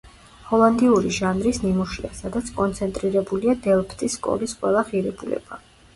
ჰოლანდიური 0.51 1.11
ჟანრის 1.17 1.59
ნიმუშია, 1.65 2.11
სადაც 2.21 2.49
კონცენტრირებულია 2.61 3.55
დელფტის 3.67 4.17
სკოლის 4.21 4.57
ყველა 4.63 4.87
ღირებულება. 4.91 5.61